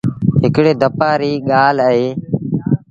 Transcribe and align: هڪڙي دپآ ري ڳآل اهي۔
هڪڙي 0.43 0.71
دپآ 0.81 1.09
ري 1.21 1.31
ڳآل 1.49 1.77
اهي۔ 1.87 2.07